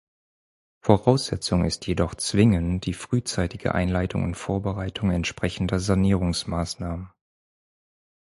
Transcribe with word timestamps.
Voraussetzung 0.83 1.63
ist 1.63 1.85
jedoch 1.85 2.15
zwingend 2.15 2.87
die 2.87 2.95
frühzeitige 2.95 3.75
Einleitung 3.75 4.23
und 4.23 4.33
Vorbereitung 4.33 5.11
entsprechender 5.11 5.79
Sanierungsmaßnahmen. 5.79 7.11